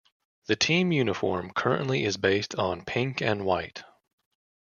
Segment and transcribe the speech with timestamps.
[0.47, 3.83] The team uniform currently is based on pink and white.